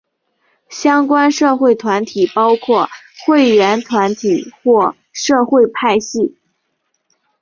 [0.67, 2.89] 相关社会团体包括
[3.23, 6.39] 会员团体或社会派系。